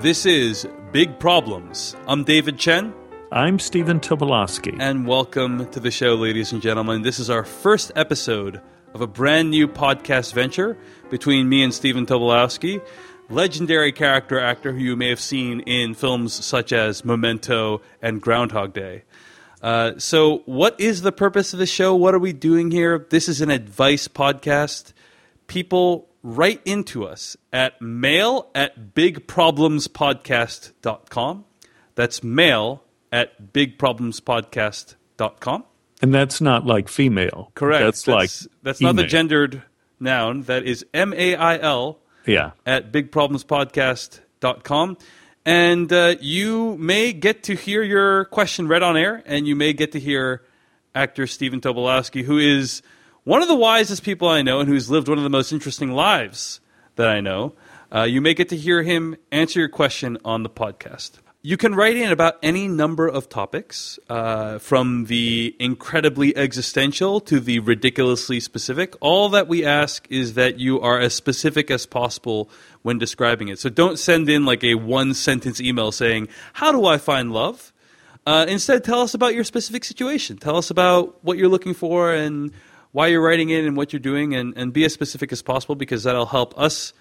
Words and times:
This 0.00 0.24
is 0.24 0.66
Big 0.92 1.18
Problems. 1.18 1.94
I'm 2.06 2.24
David 2.24 2.58
Chen. 2.58 2.94
I'm 3.30 3.58
Stephen 3.58 4.00
Tobolowsky. 4.00 4.74
And 4.80 5.06
welcome 5.06 5.70
to 5.72 5.78
the 5.78 5.90
show, 5.90 6.14
ladies 6.14 6.52
and 6.52 6.62
gentlemen. 6.62 7.02
This 7.02 7.18
is 7.18 7.28
our 7.28 7.44
first 7.44 7.92
episode 7.96 8.62
of 8.94 9.00
a 9.00 9.06
brand 9.06 9.50
new 9.50 9.68
podcast 9.68 10.32
venture 10.32 10.76
between 11.10 11.48
me 11.48 11.62
and 11.62 11.72
Stephen 11.72 12.06
Tobolowsky, 12.06 12.82
legendary 13.28 13.92
character 13.92 14.40
actor 14.40 14.72
who 14.72 14.78
you 14.78 14.96
may 14.96 15.08
have 15.08 15.20
seen 15.20 15.60
in 15.60 15.94
films 15.94 16.32
such 16.32 16.72
as 16.72 17.04
Memento 17.04 17.80
and 18.02 18.20
Groundhog 18.20 18.72
Day. 18.72 19.04
Uh, 19.62 19.92
so, 19.98 20.38
what 20.46 20.80
is 20.80 21.02
the 21.02 21.12
purpose 21.12 21.52
of 21.52 21.58
the 21.58 21.66
show? 21.66 21.94
What 21.94 22.14
are 22.14 22.18
we 22.18 22.32
doing 22.32 22.70
here? 22.70 23.06
This 23.10 23.28
is 23.28 23.42
an 23.42 23.50
advice 23.50 24.08
podcast. 24.08 24.94
People 25.46 26.08
write 26.22 26.62
into 26.64 27.06
us 27.06 27.36
at 27.52 27.82
mail 27.82 28.48
at 28.54 28.94
bigproblemspodcast.com. 28.94 31.44
That's 31.94 32.24
mail 32.24 32.82
at 33.12 33.52
bigproblemspodcast.com. 33.52 35.64
And 36.02 36.14
that's 36.14 36.40
not 36.40 36.64
like 36.66 36.88
female. 36.88 37.50
Correct. 37.54 37.84
That's, 37.84 38.02
that's 38.02 38.44
like 38.46 38.52
that's 38.62 38.80
not 38.80 38.96
the 38.96 39.04
gendered 39.04 39.62
noun. 39.98 40.42
That 40.42 40.64
is 40.64 40.84
M 40.94 41.12
A 41.14 41.34
I 41.36 41.58
L 41.58 41.98
Yeah. 42.26 42.52
at 42.66 42.92
bigproblemspodcast.com. 42.92 44.96
And 45.46 45.92
uh, 45.92 46.16
you 46.20 46.76
may 46.78 47.12
get 47.12 47.42
to 47.44 47.54
hear 47.54 47.82
your 47.82 48.26
question 48.26 48.68
read 48.68 48.82
on 48.82 48.96
air, 48.96 49.22
and 49.24 49.46
you 49.48 49.56
may 49.56 49.72
get 49.72 49.92
to 49.92 50.00
hear 50.00 50.42
actor 50.94 51.26
Stephen 51.26 51.60
Tobolowsky, 51.60 52.24
who 52.24 52.38
is 52.38 52.82
one 53.24 53.42
of 53.42 53.48
the 53.48 53.54
wisest 53.54 54.02
people 54.02 54.28
I 54.28 54.42
know 54.42 54.60
and 54.60 54.68
who's 54.68 54.90
lived 54.90 55.08
one 55.08 55.18
of 55.18 55.24
the 55.24 55.30
most 55.30 55.52
interesting 55.52 55.92
lives 55.92 56.60
that 56.96 57.08
I 57.08 57.20
know. 57.20 57.54
Uh, 57.94 58.02
you 58.02 58.20
may 58.20 58.34
get 58.34 58.48
to 58.50 58.56
hear 58.56 58.82
him 58.82 59.16
answer 59.32 59.60
your 59.60 59.68
question 59.68 60.18
on 60.24 60.42
the 60.42 60.50
podcast. 60.50 61.12
You 61.42 61.56
can 61.56 61.74
write 61.74 61.96
in 61.96 62.12
about 62.12 62.36
any 62.42 62.68
number 62.68 63.08
of 63.08 63.30
topics, 63.30 63.98
uh, 64.10 64.58
from 64.58 65.06
the 65.06 65.56
incredibly 65.58 66.36
existential 66.36 67.18
to 67.20 67.40
the 67.40 67.60
ridiculously 67.60 68.40
specific. 68.40 68.94
All 69.00 69.30
that 69.30 69.48
we 69.48 69.64
ask 69.64 70.06
is 70.10 70.34
that 70.34 70.58
you 70.58 70.82
are 70.82 71.00
as 71.00 71.14
specific 71.14 71.70
as 71.70 71.86
possible 71.86 72.50
when 72.82 72.98
describing 72.98 73.48
it. 73.48 73.58
So 73.58 73.70
don't 73.70 73.98
send 73.98 74.28
in 74.28 74.44
like 74.44 74.62
a 74.62 74.74
one 74.74 75.14
sentence 75.14 75.62
email 75.62 75.92
saying, 75.92 76.28
How 76.52 76.72
do 76.72 76.84
I 76.84 76.98
find 76.98 77.32
love? 77.32 77.72
Uh, 78.26 78.44
instead, 78.46 78.84
tell 78.84 79.00
us 79.00 79.14
about 79.14 79.32
your 79.32 79.44
specific 79.44 79.86
situation. 79.86 80.36
Tell 80.36 80.58
us 80.58 80.70
about 80.70 81.24
what 81.24 81.38
you're 81.38 81.48
looking 81.48 81.72
for 81.72 82.12
and 82.12 82.52
why 82.92 83.06
you're 83.06 83.22
writing 83.22 83.48
it 83.48 83.64
and 83.64 83.78
what 83.78 83.94
you're 83.94 84.00
doing, 84.00 84.34
and, 84.34 84.52
and 84.58 84.74
be 84.74 84.84
as 84.84 84.92
specific 84.92 85.32
as 85.32 85.40
possible 85.40 85.74
because 85.74 86.02
that'll 86.02 86.26
help 86.26 86.52
us 86.58 86.92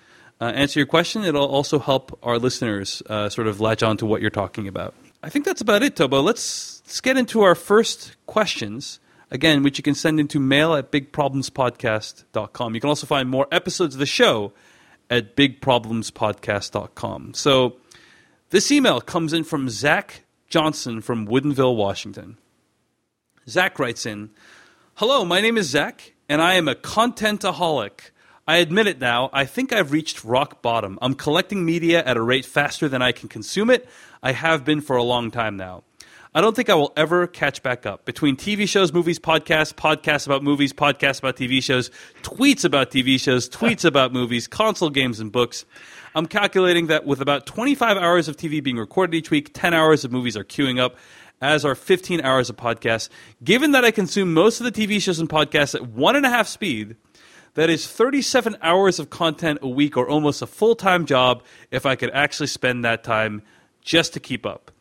uh, 0.42 0.46
answer 0.46 0.80
your 0.80 0.88
question. 0.88 1.24
It'll 1.24 1.48
also 1.48 1.80
help 1.80 2.18
our 2.24 2.38
listeners 2.38 3.02
uh, 3.10 3.30
sort 3.30 3.48
of 3.48 3.60
latch 3.60 3.84
on 3.84 3.98
to 3.98 4.06
what 4.06 4.22
you're 4.22 4.30
talking 4.30 4.68
about. 4.68 4.94
I 5.22 5.30
think 5.30 5.46
that's 5.46 5.62
about 5.62 5.84
it, 5.84 5.96
Tobo. 5.96 6.24
Let's, 6.24 6.82
let's 6.86 7.02
get 7.02 7.18
into 7.18 7.42
our 7.42 7.56
first 7.56 8.16
questions. 8.26 9.00
Again, 9.32 9.62
which 9.62 9.78
you 9.78 9.84
can 9.84 9.94
send 9.94 10.20
into 10.20 10.40
mail 10.40 10.74
at 10.74 10.92
bigproblemspodcast.com. 10.92 12.74
You 12.74 12.82
can 12.82 12.90
also 12.90 13.06
find 13.06 13.30
more 13.30 13.48
episodes 13.52 13.94
of 13.94 14.00
the 14.00 14.08
show 14.08 14.54
at 15.10 15.36
bigproblemspodcast.com. 15.36 17.34
So 17.36 17.76
this 18.50 18.72
email 18.72 19.02
comes 19.02 19.34
in 19.34 19.44
from 19.44 19.70
Zach 19.70 20.24
Johnson 20.50 21.02
from 21.02 21.28
Woodinville, 21.28 21.76
Washington. 21.76 22.38
Zach 23.48 23.78
writes 23.78 24.06
in 24.06 24.32
Hello, 24.96 25.24
my 25.24 25.42
name 25.42 25.58
is 25.58 25.70
Zach, 25.70 26.14
and 26.28 26.42
I 26.42 26.56
am 26.56 26.68
a 26.68 26.76
contentaholic. 26.76 28.10
I 28.50 28.58
admit 28.58 28.88
it 28.88 29.00
now, 29.00 29.30
I 29.32 29.46
think 29.46 29.72
I've 29.72 29.92
reached 29.92 30.24
rock 30.24 30.64
bottom. 30.64 30.98
I'm 31.04 31.14
collecting 31.14 31.66
media 31.66 32.04
at 32.04 32.18
a 32.18 32.22
rate 32.24 32.46
faster 32.46 32.90
than 32.90 33.00
I 33.00 33.12
can 33.12 33.30
consume 33.30 33.70
it. 33.70 33.88
I 34.24 34.32
have 34.32 34.66
been 34.66 34.82
for 34.82 34.96
a 34.96 35.04
long 35.04 35.30
time 35.30 35.56
now. 35.56 35.84
I 36.34 36.42
don't 36.42 36.56
think 36.56 36.68
I 36.68 36.74
will 36.74 36.92
ever 36.98 37.28
catch 37.28 37.62
back 37.62 37.86
up. 37.86 38.06
Between 38.06 38.36
TV 38.36 38.68
shows, 38.68 38.92
movies, 38.92 39.20
podcasts, 39.20 39.72
podcasts 39.72 40.26
about 40.26 40.42
movies, 40.42 40.74
podcasts 40.74 41.20
about 41.20 41.36
TV 41.36 41.62
shows, 41.62 41.92
tweets 42.24 42.66
about 42.66 42.90
TV 42.90 43.22
shows, 43.22 43.48
tweets 43.52 43.86
about 43.86 44.14
movies, 44.14 44.48
console 44.48 44.90
games, 44.90 45.20
and 45.20 45.32
books, 45.32 45.64
I'm 46.16 46.26
calculating 46.26 46.88
that 46.88 47.06
with 47.06 47.22
about 47.22 47.46
25 47.46 47.98
hours 47.98 48.28
of 48.28 48.36
TV 48.36 48.64
being 48.64 48.78
recorded 48.78 49.14
each 49.14 49.30
week, 49.30 49.52
10 49.54 49.76
hours 49.76 50.04
of 50.04 50.12
movies 50.12 50.36
are 50.36 50.44
queuing 50.44 50.80
up, 50.80 50.96
as 51.40 51.64
are 51.66 51.76
15 51.76 52.22
hours 52.22 52.50
of 52.50 52.56
podcasts. 52.56 53.10
Given 53.44 53.74
that 53.74 53.86
I 53.86 53.92
consume 53.92 54.34
most 54.34 54.60
of 54.60 54.64
the 54.64 54.72
TV 54.72 55.00
shows 55.00 55.20
and 55.20 55.30
podcasts 55.30 55.76
at 55.76 55.86
one 55.86 56.16
and 56.16 56.26
a 56.26 56.30
half 56.30 56.48
speed, 56.48 56.96
that 57.60 57.70
is 57.70 57.86
37 57.86 58.56
hours 58.62 59.00
of 59.00 59.10
content 59.10 59.60
a 59.62 59.68
week 59.68 59.98
or 59.98 60.08
almost 60.08 60.42
a 60.42 60.48
full 60.48 60.76
time 60.76 61.06
job 61.06 61.44
if 61.72 61.86
I 61.86 61.98
could 61.98 62.10
actually 62.12 62.48
spend 62.48 62.86
that 62.86 63.04
time 63.04 63.42
just 63.82 64.14
to 64.14 64.22
keep 64.22 64.46
up. 64.46 64.72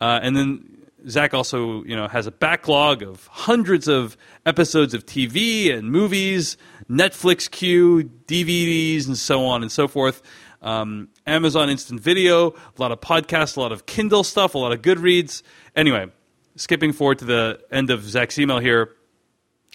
Uh, 0.00 0.20
and 0.22 0.34
then 0.34 0.78
Zach 1.10 1.34
also, 1.34 1.84
you 1.84 1.94
know, 1.94 2.08
has 2.08 2.26
a 2.26 2.30
backlog 2.30 3.02
of 3.02 3.26
hundreds 3.26 3.86
of 3.86 4.16
episodes 4.46 4.94
of 4.94 5.04
TV 5.04 5.70
and 5.70 5.90
movies, 5.90 6.56
Netflix 6.88 7.50
queue, 7.50 8.10
DVDs, 8.26 9.06
and 9.06 9.18
so 9.18 9.44
on 9.44 9.60
and 9.60 9.70
so 9.70 9.86
forth. 9.86 10.22
Um, 10.62 11.08
Amazon 11.26 11.68
Instant 11.68 12.00
Video, 12.00 12.48
a 12.48 12.54
lot 12.78 12.92
of 12.92 13.00
podcasts, 13.02 13.58
a 13.58 13.60
lot 13.60 13.72
of 13.72 13.84
Kindle 13.84 14.24
stuff, 14.24 14.54
a 14.54 14.58
lot 14.58 14.72
of 14.72 14.80
Goodreads. 14.80 15.42
Anyway, 15.76 16.06
skipping 16.56 16.94
forward 16.94 17.18
to 17.18 17.26
the 17.26 17.60
end 17.70 17.90
of 17.90 18.04
Zach's 18.04 18.38
email 18.38 18.58
here, 18.58 18.96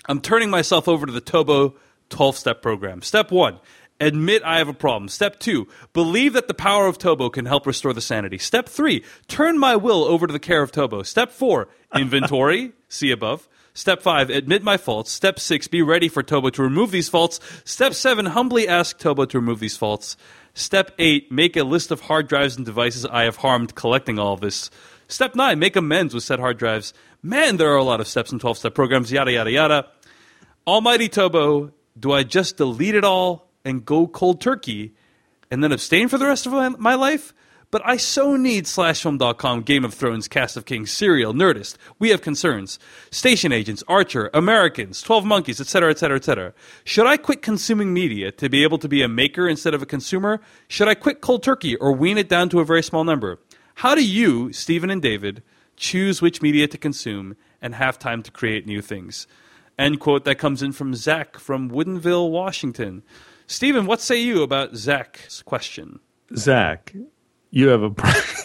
I'm 0.07 0.21
turning 0.21 0.49
myself 0.49 0.87
over 0.87 1.05
to 1.05 1.11
the 1.11 1.21
Tobo 1.21 1.75
12 2.11 2.37
step 2.37 2.61
program. 2.61 3.01
Step 3.01 3.31
one, 3.31 3.59
admit 3.99 4.43
I 4.43 4.57
have 4.57 4.67
a 4.67 4.73
problem. 4.73 5.09
Step 5.09 5.39
two, 5.39 5.67
believe 5.93 6.33
that 6.33 6.47
the 6.47 6.53
power 6.53 6.87
of 6.87 6.97
Tobo 6.97 7.31
can 7.31 7.45
help 7.45 7.65
restore 7.65 7.93
the 7.93 8.01
sanity. 8.01 8.37
Step 8.37 8.67
three, 8.67 9.03
turn 9.27 9.57
my 9.57 9.75
will 9.75 10.03
over 10.03 10.27
to 10.27 10.33
the 10.33 10.39
care 10.39 10.61
of 10.61 10.71
Tobo. 10.71 11.05
Step 11.05 11.31
four, 11.31 11.69
inventory, 11.95 12.73
see 12.89 13.11
above. 13.11 13.47
Step 13.73 14.01
five, 14.01 14.29
admit 14.29 14.63
my 14.63 14.75
faults. 14.75 15.11
Step 15.11 15.39
six, 15.39 15.67
be 15.67 15.81
ready 15.81 16.09
for 16.09 16.21
Tobo 16.21 16.51
to 16.51 16.61
remove 16.61 16.91
these 16.91 17.07
faults. 17.07 17.39
Step 17.63 17.93
seven, 17.93 18.25
humbly 18.25 18.67
ask 18.67 18.99
Tobo 18.99 19.27
to 19.29 19.39
remove 19.39 19.59
these 19.61 19.77
faults. 19.77 20.17
Step 20.53 20.91
eight, 20.99 21.31
make 21.31 21.55
a 21.55 21.63
list 21.63 21.91
of 21.91 22.01
hard 22.01 22.27
drives 22.27 22.57
and 22.57 22.65
devices 22.65 23.05
I 23.05 23.23
have 23.23 23.37
harmed 23.37 23.75
collecting 23.75 24.19
all 24.19 24.33
of 24.33 24.41
this. 24.41 24.69
Step 25.07 25.35
nine, 25.35 25.59
make 25.59 25.75
amends 25.77 26.13
with 26.13 26.23
said 26.23 26.39
hard 26.39 26.57
drives. 26.57 26.93
Man, 27.23 27.57
there 27.57 27.71
are 27.71 27.77
a 27.77 27.83
lot 27.83 28.01
of 28.01 28.07
steps 28.07 28.31
in 28.31 28.39
12 28.39 28.57
step 28.57 28.75
programs, 28.75 29.11
yada, 29.11 29.31
yada, 29.31 29.51
yada. 29.51 29.87
Almighty 30.67 31.07
Tobo, 31.07 31.71
do 31.99 32.11
I 32.11 32.23
just 32.23 32.57
delete 32.57 32.95
it 32.95 33.03
all 33.03 33.49
and 33.65 33.85
go 33.85 34.07
cold 34.07 34.41
turkey 34.41 34.93
and 35.49 35.63
then 35.63 35.71
abstain 35.71 36.07
for 36.07 36.17
the 36.17 36.25
rest 36.25 36.45
of 36.45 36.79
my, 36.79 36.95
life? 36.95 37.33
But 37.71 37.81
I 37.85 37.95
so 37.95 38.35
need 38.35 38.65
slashfilm.com, 38.65 39.61
Game 39.61 39.85
of 39.85 39.93
Thrones, 39.93 40.27
Cast 40.27 40.57
of 40.57 40.65
Kings, 40.65 40.91
Serial, 40.91 41.33
Nerdist. 41.33 41.77
We 41.99 42.09
have 42.09 42.21
concerns. 42.21 42.77
Station 43.11 43.53
agents, 43.53 43.81
Archer, 43.87 44.29
Americans, 44.33 45.01
12 45.01 45.23
Monkeys, 45.23 45.61
etc., 45.61 45.91
etc., 45.91 46.17
etc. 46.17 46.53
Should 46.83 47.07
I 47.07 47.15
quit 47.15 47.41
consuming 47.41 47.93
media 47.93 48.29
to 48.33 48.49
be 48.49 48.63
able 48.63 48.77
to 48.79 48.89
be 48.89 49.01
a 49.01 49.07
maker 49.07 49.47
instead 49.47 49.73
of 49.73 49.81
a 49.81 49.85
consumer? 49.85 50.41
Should 50.67 50.89
I 50.89 50.95
quit 50.95 51.21
cold 51.21 51.43
turkey 51.43 51.77
or 51.77 51.93
wean 51.93 52.17
it 52.17 52.27
down 52.27 52.49
to 52.49 52.59
a 52.59 52.65
very 52.65 52.83
small 52.83 53.05
number? 53.05 53.39
How 53.75 53.95
do 53.95 54.05
you, 54.05 54.51
Stephen 54.51 54.89
and 54.89 55.01
David, 55.01 55.41
choose 55.77 56.21
which 56.21 56.41
media 56.41 56.67
to 56.67 56.77
consume 56.77 57.37
and 57.61 57.75
have 57.75 57.97
time 57.97 58.21
to 58.23 58.31
create 58.31 58.67
new 58.67 58.81
things? 58.81 59.27
End 59.81 59.99
quote. 59.99 60.25
That 60.25 60.37
comes 60.37 60.61
in 60.61 60.71
from 60.73 60.93
Zach 60.93 61.39
from 61.39 61.71
Woodinville, 61.71 62.29
Washington. 62.29 63.01
Stephen, 63.47 63.85
what 63.87 63.99
say 63.99 64.21
you 64.21 64.43
about 64.43 64.75
Zach's 64.75 65.41
question? 65.41 65.99
Zach, 66.35 66.93
you 67.49 67.67
have 67.67 67.83
a 67.83 67.91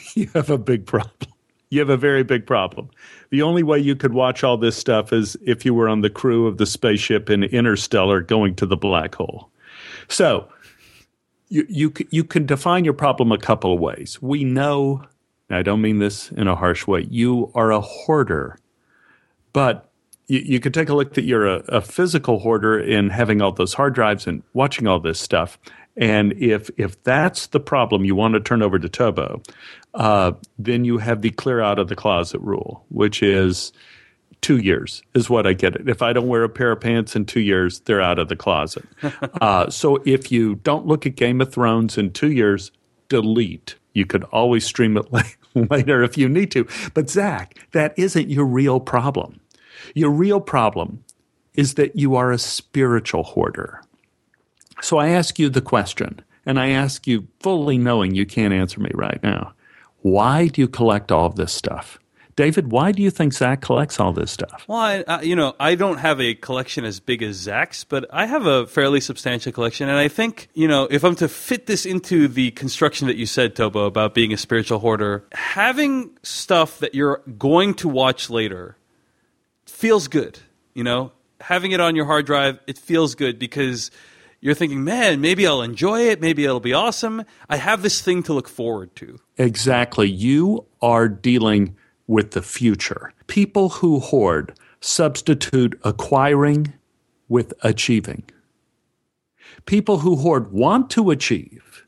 you 0.14 0.28
have 0.34 0.48
a 0.48 0.58
big 0.58 0.86
problem. 0.86 1.30
You 1.68 1.80
have 1.80 1.90
a 1.90 1.96
very 1.96 2.22
big 2.22 2.46
problem. 2.46 2.90
The 3.30 3.42
only 3.42 3.62
way 3.62 3.78
you 3.78 3.96
could 3.96 4.14
watch 4.14 4.44
all 4.44 4.56
this 4.56 4.76
stuff 4.76 5.12
is 5.12 5.36
if 5.44 5.64
you 5.64 5.74
were 5.74 5.88
on 5.88 6.00
the 6.00 6.10
crew 6.10 6.46
of 6.46 6.58
the 6.58 6.66
spaceship 6.66 7.28
in 7.28 7.44
Interstellar 7.44 8.22
going 8.22 8.54
to 8.56 8.66
the 8.66 8.76
black 8.76 9.14
hole. 9.16 9.50
So, 10.08 10.48
you 11.48 11.66
you 11.68 11.92
you 12.10 12.24
can 12.24 12.46
define 12.46 12.84
your 12.84 12.94
problem 12.94 13.30
a 13.30 13.38
couple 13.38 13.74
of 13.74 13.80
ways. 13.80 14.22
We 14.22 14.42
know, 14.42 15.04
I 15.50 15.62
don't 15.62 15.82
mean 15.82 15.98
this 15.98 16.32
in 16.32 16.48
a 16.48 16.56
harsh 16.56 16.86
way. 16.86 17.06
You 17.10 17.52
are 17.54 17.72
a 17.72 17.80
hoarder, 17.80 18.58
but 19.52 19.90
you, 20.26 20.40
you 20.40 20.60
could 20.60 20.74
take 20.74 20.88
a 20.88 20.94
look 20.94 21.14
that 21.14 21.24
you're 21.24 21.46
a, 21.46 21.62
a 21.68 21.80
physical 21.80 22.38
hoarder 22.38 22.78
in 22.78 23.10
having 23.10 23.40
all 23.40 23.52
those 23.52 23.74
hard 23.74 23.94
drives 23.94 24.26
and 24.26 24.42
watching 24.52 24.86
all 24.86 25.00
this 25.00 25.20
stuff. 25.20 25.58
And 25.96 26.34
if 26.34 26.68
if 26.76 27.02
that's 27.04 27.46
the 27.48 27.60
problem 27.60 28.04
you 28.04 28.14
want 28.14 28.34
to 28.34 28.40
turn 28.40 28.62
over 28.62 28.78
to 28.78 28.88
Tobo, 28.88 29.46
uh, 29.94 30.32
then 30.58 30.84
you 30.84 30.98
have 30.98 31.22
the 31.22 31.30
clear 31.30 31.60
out 31.60 31.78
of 31.78 31.88
the 31.88 31.96
closet 31.96 32.40
rule, 32.40 32.84
which 32.90 33.22
is 33.22 33.72
two 34.42 34.58
years 34.58 35.02
is 35.14 35.30
what 35.30 35.46
I 35.46 35.54
get 35.54 35.74
it. 35.74 35.88
If 35.88 36.02
I 36.02 36.12
don't 36.12 36.28
wear 36.28 36.44
a 36.44 36.48
pair 36.48 36.72
of 36.72 36.80
pants 36.80 37.16
in 37.16 37.24
two 37.24 37.40
years, 37.40 37.80
they're 37.80 38.02
out 38.02 38.18
of 38.18 38.28
the 38.28 38.36
closet. 38.36 38.84
uh, 39.40 39.70
so 39.70 40.02
if 40.04 40.30
you 40.30 40.56
don't 40.56 40.86
look 40.86 41.06
at 41.06 41.16
Game 41.16 41.40
of 41.40 41.52
Thrones 41.52 41.96
in 41.96 42.12
two 42.12 42.30
years, 42.30 42.70
delete. 43.08 43.76
You 43.94 44.04
could 44.04 44.24
always 44.24 44.66
stream 44.66 44.98
it 44.98 45.06
later 45.54 46.02
if 46.02 46.18
you 46.18 46.28
need 46.28 46.50
to. 46.50 46.66
But 46.92 47.08
Zach, 47.08 47.58
that 47.72 47.98
isn't 47.98 48.28
your 48.28 48.44
real 48.44 48.78
problem. 48.78 49.40
Your 49.94 50.10
real 50.10 50.40
problem 50.40 51.04
is 51.54 51.74
that 51.74 51.96
you 51.96 52.16
are 52.16 52.30
a 52.30 52.38
spiritual 52.38 53.22
hoarder. 53.22 53.82
So 54.82 54.98
I 54.98 55.08
ask 55.08 55.38
you 55.38 55.48
the 55.48 55.62
question, 55.62 56.20
and 56.44 56.60
I 56.60 56.70
ask 56.70 57.06
you 57.06 57.26
fully 57.40 57.78
knowing 57.78 58.14
you 58.14 58.26
can't 58.26 58.52
answer 58.52 58.80
me 58.80 58.90
right 58.94 59.22
now. 59.22 59.54
Why 60.02 60.48
do 60.48 60.60
you 60.60 60.68
collect 60.68 61.10
all 61.10 61.26
of 61.26 61.36
this 61.36 61.52
stuff? 61.52 61.98
David, 62.36 62.70
why 62.70 62.92
do 62.92 63.02
you 63.02 63.10
think 63.10 63.32
Zach 63.32 63.62
collects 63.62 63.98
all 63.98 64.12
this 64.12 64.30
stuff? 64.30 64.66
Well, 64.68 64.78
I, 64.78 65.00
uh, 65.00 65.20
you 65.22 65.34
know, 65.34 65.56
I 65.58 65.74
don't 65.74 65.96
have 65.96 66.20
a 66.20 66.34
collection 66.34 66.84
as 66.84 67.00
big 67.00 67.22
as 67.22 67.36
Zach's, 67.36 67.82
but 67.82 68.04
I 68.12 68.26
have 68.26 68.44
a 68.44 68.66
fairly 68.66 69.00
substantial 69.00 69.52
collection, 69.52 69.88
and 69.88 69.98
I 69.98 70.08
think, 70.08 70.48
you 70.52 70.68
know, 70.68 70.86
if 70.90 71.02
I'm 71.02 71.16
to 71.16 71.28
fit 71.28 71.66
this 71.66 71.86
into 71.86 72.28
the 72.28 72.50
construction 72.50 73.06
that 73.06 73.16
you 73.16 73.24
said, 73.24 73.56
Tobo, 73.56 73.86
about 73.86 74.12
being 74.12 74.34
a 74.34 74.36
spiritual 74.36 74.80
hoarder, 74.80 75.26
having 75.32 76.10
stuff 76.22 76.78
that 76.80 76.94
you're 76.94 77.22
going 77.38 77.72
to 77.76 77.88
watch 77.88 78.28
later 78.28 78.76
feels 79.76 80.08
good. 80.08 80.38
You 80.74 80.84
know, 80.84 81.12
having 81.40 81.72
it 81.72 81.80
on 81.80 81.96
your 81.96 82.06
hard 82.06 82.26
drive, 82.26 82.58
it 82.66 82.78
feels 82.78 83.14
good 83.14 83.38
because 83.38 83.90
you're 84.40 84.54
thinking, 84.54 84.84
man, 84.84 85.20
maybe 85.20 85.46
I'll 85.46 85.62
enjoy 85.62 86.08
it. 86.08 86.20
Maybe 86.20 86.44
it'll 86.44 86.60
be 86.60 86.72
awesome. 86.72 87.24
I 87.48 87.56
have 87.56 87.82
this 87.82 88.00
thing 88.00 88.22
to 88.24 88.32
look 88.32 88.48
forward 88.48 88.94
to. 88.96 89.18
Exactly. 89.36 90.08
You 90.08 90.66
are 90.82 91.08
dealing 91.08 91.76
with 92.06 92.32
the 92.32 92.42
future. 92.42 93.12
People 93.26 93.68
who 93.68 94.00
hoard 94.00 94.58
substitute 94.80 95.78
acquiring 95.82 96.72
with 97.28 97.52
achieving. 97.62 98.24
People 99.64 99.98
who 99.98 100.16
hoard 100.16 100.52
want 100.52 100.90
to 100.90 101.10
achieve, 101.10 101.84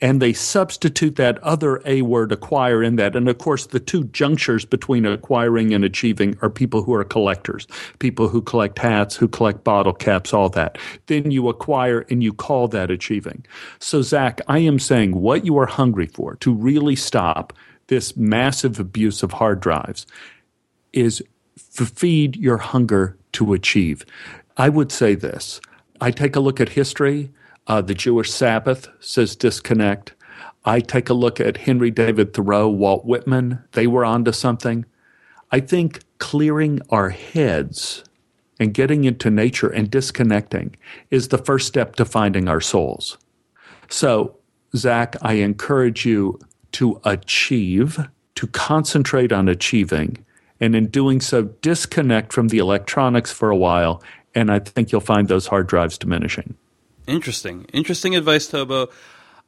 and 0.00 0.20
they 0.20 0.32
substitute 0.32 1.16
that 1.16 1.38
other 1.38 1.80
A 1.86 2.02
word, 2.02 2.32
acquire, 2.32 2.82
in 2.82 2.96
that. 2.96 3.14
And 3.14 3.28
of 3.28 3.38
course, 3.38 3.66
the 3.66 3.80
two 3.80 4.04
junctures 4.04 4.64
between 4.64 5.06
acquiring 5.06 5.72
and 5.72 5.84
achieving 5.84 6.36
are 6.42 6.50
people 6.50 6.82
who 6.82 6.92
are 6.94 7.04
collectors, 7.04 7.66
people 8.00 8.28
who 8.28 8.42
collect 8.42 8.78
hats, 8.78 9.16
who 9.16 9.28
collect 9.28 9.64
bottle 9.64 9.92
caps, 9.92 10.34
all 10.34 10.48
that. 10.50 10.78
Then 11.06 11.30
you 11.30 11.48
acquire 11.48 12.04
and 12.10 12.22
you 12.22 12.32
call 12.32 12.68
that 12.68 12.90
achieving. 12.90 13.46
So, 13.78 14.02
Zach, 14.02 14.40
I 14.48 14.58
am 14.58 14.78
saying 14.78 15.14
what 15.20 15.46
you 15.46 15.56
are 15.58 15.66
hungry 15.66 16.06
for 16.06 16.36
to 16.36 16.52
really 16.52 16.96
stop 16.96 17.52
this 17.86 18.16
massive 18.16 18.80
abuse 18.80 19.22
of 19.22 19.32
hard 19.32 19.60
drives 19.60 20.06
is 20.92 21.22
feed 21.56 22.36
your 22.36 22.58
hunger 22.58 23.16
to 23.32 23.52
achieve. 23.52 24.04
I 24.56 24.68
would 24.68 24.92
say 24.92 25.14
this 25.14 25.60
I 26.00 26.10
take 26.10 26.36
a 26.36 26.40
look 26.40 26.60
at 26.60 26.70
history. 26.70 27.30
Uh, 27.66 27.80
the 27.80 27.94
Jewish 27.94 28.30
Sabbath 28.30 28.88
says 29.00 29.36
disconnect. 29.36 30.14
I 30.64 30.80
take 30.80 31.08
a 31.08 31.14
look 31.14 31.40
at 31.40 31.58
Henry 31.58 31.90
David 31.90 32.34
Thoreau, 32.34 32.68
Walt 32.68 33.04
Whitman. 33.04 33.62
They 33.72 33.86
were 33.86 34.04
onto 34.04 34.32
something. 34.32 34.84
I 35.50 35.60
think 35.60 36.00
clearing 36.18 36.80
our 36.90 37.10
heads 37.10 38.04
and 38.58 38.74
getting 38.74 39.04
into 39.04 39.30
nature 39.30 39.68
and 39.68 39.90
disconnecting 39.90 40.76
is 41.10 41.28
the 41.28 41.38
first 41.38 41.66
step 41.66 41.96
to 41.96 42.04
finding 42.04 42.48
our 42.48 42.60
souls. 42.60 43.18
So, 43.88 44.36
Zach, 44.76 45.16
I 45.22 45.34
encourage 45.34 46.04
you 46.06 46.38
to 46.72 47.00
achieve, 47.04 48.08
to 48.34 48.46
concentrate 48.48 49.32
on 49.32 49.48
achieving, 49.48 50.24
and 50.60 50.74
in 50.74 50.86
doing 50.88 51.20
so, 51.20 51.42
disconnect 51.42 52.32
from 52.32 52.48
the 52.48 52.58
electronics 52.58 53.32
for 53.32 53.50
a 53.50 53.56
while. 53.56 54.02
And 54.34 54.50
I 54.50 54.58
think 54.58 54.90
you'll 54.90 55.00
find 55.00 55.28
those 55.28 55.46
hard 55.46 55.66
drives 55.66 55.98
diminishing. 55.98 56.56
Interesting. 57.06 57.66
Interesting 57.72 58.16
advice, 58.16 58.48
Tobo. 58.48 58.90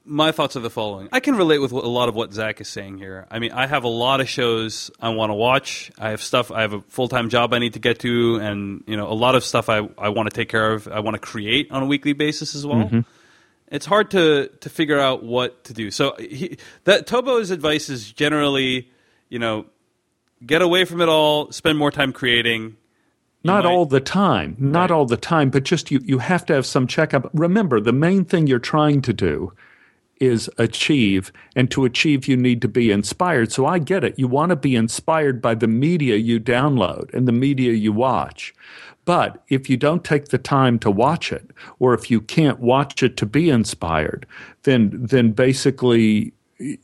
My 0.04 0.30
thoughts 0.30 0.54
are 0.56 0.60
the 0.60 0.70
following. 0.70 1.08
I 1.10 1.18
can 1.18 1.34
relate 1.34 1.58
with 1.58 1.72
a 1.72 1.76
lot 1.76 2.08
of 2.08 2.14
what 2.14 2.32
Zach 2.32 2.60
is 2.60 2.68
saying 2.68 2.98
here. 2.98 3.26
I 3.28 3.40
mean, 3.40 3.50
I 3.50 3.66
have 3.66 3.82
a 3.82 3.88
lot 3.88 4.20
of 4.20 4.28
shows 4.28 4.90
I 5.00 5.08
want 5.08 5.30
to 5.30 5.34
watch. 5.34 5.90
I 5.98 6.10
have 6.10 6.22
stuff, 6.22 6.52
I 6.52 6.60
have 6.60 6.74
a 6.74 6.80
full 6.82 7.08
time 7.08 7.28
job 7.28 7.52
I 7.52 7.58
need 7.58 7.72
to 7.72 7.80
get 7.80 7.98
to, 8.00 8.36
and, 8.36 8.84
you 8.86 8.96
know, 8.96 9.10
a 9.10 9.14
lot 9.14 9.34
of 9.34 9.42
stuff 9.42 9.68
I, 9.68 9.88
I 9.98 10.10
want 10.10 10.30
to 10.30 10.34
take 10.34 10.48
care 10.48 10.72
of, 10.72 10.86
I 10.86 11.00
want 11.00 11.14
to 11.14 11.20
create 11.20 11.72
on 11.72 11.82
a 11.82 11.86
weekly 11.86 12.12
basis 12.12 12.54
as 12.54 12.64
well. 12.64 12.84
Mm-hmm 12.84 13.00
it's 13.68 13.86
hard 13.86 14.10
to 14.12 14.48
to 14.60 14.68
figure 14.68 14.98
out 14.98 15.22
what 15.22 15.64
to 15.64 15.72
do. 15.72 15.90
So 15.90 16.14
he, 16.18 16.58
that 16.84 17.06
Tobo's 17.06 17.50
advice 17.50 17.88
is 17.88 18.12
generally, 18.12 18.90
you 19.28 19.38
know, 19.38 19.66
get 20.44 20.62
away 20.62 20.84
from 20.84 21.00
it 21.00 21.08
all, 21.08 21.50
spend 21.52 21.78
more 21.78 21.90
time 21.90 22.12
creating. 22.12 22.76
Not 23.46 23.64
might, 23.64 23.70
all 23.70 23.86
the 23.86 24.00
time, 24.00 24.56
not 24.58 24.90
right. 24.90 24.90
all 24.90 25.06
the 25.06 25.16
time, 25.16 25.50
but 25.50 25.64
just 25.64 25.90
you 25.90 26.00
you 26.04 26.18
have 26.18 26.44
to 26.46 26.54
have 26.54 26.66
some 26.66 26.86
checkup. 26.86 27.30
Remember, 27.32 27.80
the 27.80 27.92
main 27.92 28.24
thing 28.24 28.46
you're 28.46 28.58
trying 28.58 29.02
to 29.02 29.12
do 29.12 29.52
is 30.18 30.50
achieve 30.56 31.30
and 31.54 31.70
to 31.70 31.84
achieve 31.84 32.26
you 32.26 32.38
need 32.38 32.62
to 32.62 32.68
be 32.68 32.90
inspired 32.90 33.52
so 33.52 33.66
i 33.66 33.78
get 33.78 34.02
it 34.02 34.18
you 34.18 34.26
want 34.26 34.48
to 34.48 34.56
be 34.56 34.74
inspired 34.74 35.42
by 35.42 35.54
the 35.54 35.66
media 35.66 36.16
you 36.16 36.40
download 36.40 37.12
and 37.12 37.28
the 37.28 37.32
media 37.32 37.72
you 37.72 37.92
watch 37.92 38.54
but 39.06 39.44
if 39.48 39.70
you 39.70 39.78
don't 39.78 40.04
take 40.04 40.28
the 40.28 40.36
time 40.36 40.78
to 40.80 40.90
watch 40.90 41.32
it, 41.32 41.52
or 41.78 41.94
if 41.94 42.10
you 42.10 42.20
can't 42.20 42.58
watch 42.58 43.02
it 43.02 43.16
to 43.18 43.24
be 43.24 43.48
inspired, 43.48 44.26
then 44.64 44.90
then 44.92 45.30
basically 45.30 46.34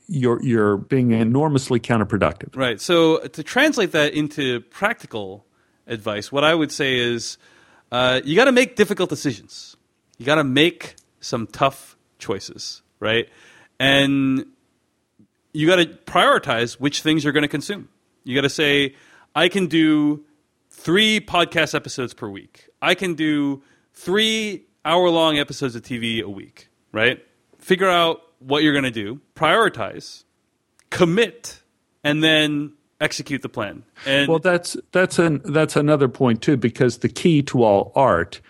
you're 0.07 0.41
you're 0.43 0.77
being 0.77 1.11
enormously 1.11 1.81
counterproductive. 1.81 2.57
Right. 2.57 2.81
So 2.81 3.17
uh, 3.17 3.29
to 3.29 3.43
translate 3.43 3.93
that 3.93 4.15
into 4.15 4.61
practical 4.61 5.45
advice, 5.87 6.31
what 6.31 6.45
I 6.45 6.55
would 6.55 6.73
say 6.73 6.99
is 6.99 7.39
uh, 7.91 8.21
you 8.25 8.37
got 8.37 8.47
to 8.47 8.53
make 8.53 8.77
difficult 8.77 9.11
decisions. 9.11 9.77
You 10.19 10.27
got 10.27 10.37
to 10.37 10.45
make 10.45 10.97
some 11.21 11.47
tough 11.47 11.97
choices, 12.19 12.83
right? 13.01 13.29
And 13.79 14.47
you 15.53 15.67
got 15.67 15.77
to 15.77 15.87
prioritize 15.87 16.75
which 16.75 17.03
things 17.03 17.25
you're 17.25 17.33
going 17.33 17.43
to 17.43 17.49
consume. 17.49 17.89
You 18.25 18.35
got 18.35 18.43
to 18.43 18.51
say, 18.51 18.95
I 19.35 19.49
can 19.49 19.67
do 19.67 20.25
three 20.71 21.21
podcast 21.21 21.75
episodes 21.75 22.15
per 22.15 22.29
week. 22.29 22.69
I 22.81 22.95
can 22.95 23.15
do 23.15 23.63
three 23.95 24.65
hour 24.85 25.09
long 25.11 25.39
episodes 25.39 25.75
of 25.75 25.83
TV 25.83 26.23
a 26.23 26.29
week, 26.29 26.69
right? 26.93 27.25
Figure 27.59 27.89
out 27.89 28.23
what 28.39 28.63
you're 28.63 28.73
going 28.73 28.85
to 28.85 28.91
do, 28.91 29.21
prioritize, 29.35 30.25
commit, 30.91 31.63
and 32.03 32.23
then 32.23 32.73
execute 33.03 33.43
the 33.43 33.49
plan. 33.49 33.83
And 34.07 34.29
well, 34.29 34.39
that's 34.39 34.77
that's 34.93 35.19
an 35.19 35.43
that's 35.45 35.77
another 35.77 36.09
point 36.09 36.41
too, 36.41 36.57
because 36.57 36.99
the 36.99 37.09
key 37.09 37.43
to 37.43 37.63
all 37.63 37.93
art 37.95 38.41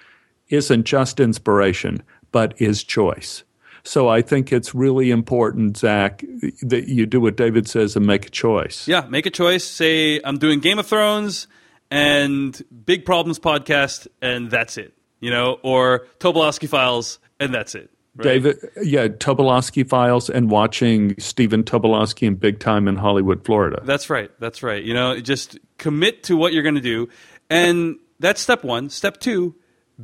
isn't 0.48 0.84
just 0.84 1.18
inspiration, 1.18 2.02
but 2.30 2.54
is 2.60 2.84
choice. 2.84 3.42
So 3.84 4.08
I 4.08 4.22
think 4.22 4.52
it's 4.52 4.74
really 4.74 5.10
important, 5.10 5.76
Zach, 5.76 6.24
that 6.62 6.86
you 6.86 7.04
do 7.04 7.20
what 7.20 7.36
David 7.36 7.68
says 7.68 7.96
and 7.96 8.06
make 8.06 8.26
a 8.26 8.30
choice. 8.30 8.86
Yeah, 8.86 9.06
make 9.08 9.26
a 9.26 9.30
choice. 9.30 9.64
Say 9.64 10.20
I'm 10.22 10.38
doing 10.38 10.60
Game 10.60 10.78
of 10.78 10.86
Thrones 10.86 11.48
and 11.90 12.62
Big 12.84 13.04
Problems 13.04 13.40
podcast, 13.40 14.06
and 14.20 14.50
that's 14.50 14.78
it. 14.78 14.94
You 15.20 15.30
know, 15.30 15.58
or 15.62 16.06
Tobolowsky 16.20 16.68
Files, 16.68 17.18
and 17.40 17.52
that's 17.52 17.74
it. 17.74 17.90
Right? 18.14 18.24
David, 18.24 18.58
yeah, 18.82 19.08
Tobolowsky 19.08 19.88
Files, 19.88 20.28
and 20.28 20.50
watching 20.50 21.18
Stephen 21.18 21.62
Tobolowsky 21.64 22.26
in 22.26 22.34
Big 22.34 22.58
Time 22.58 22.86
in 22.86 22.96
Hollywood, 22.96 23.44
Florida. 23.44 23.80
That's 23.84 24.10
right. 24.10 24.30
That's 24.38 24.62
right. 24.62 24.82
You 24.82 24.92
know, 24.92 25.18
just 25.20 25.58
commit 25.78 26.24
to 26.24 26.36
what 26.36 26.52
you're 26.52 26.62
going 26.62 26.74
to 26.74 26.80
do, 26.80 27.08
and 27.48 27.96
that's 28.20 28.40
step 28.40 28.64
one. 28.64 28.90
Step 28.90 29.18
two, 29.18 29.54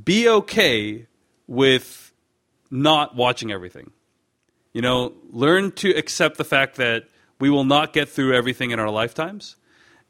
be 0.05 0.29
okay 0.29 1.07
with 1.47 2.13
not 2.71 3.15
watching 3.15 3.53
everything. 3.53 3.91
You 4.73 4.83
know, 4.83 5.13
learn 5.31 5.73
to 5.73 5.91
accept 5.91 6.39
the 6.39 6.45
fact 6.45 6.77
that 6.77 7.05
we 7.41 7.51
will 7.51 7.65
not 7.65 7.93
get 7.93 8.09
through 8.09 8.35
everything 8.35 8.71
in 8.71 8.81
our 8.81 8.91
lifetimes 8.91 9.57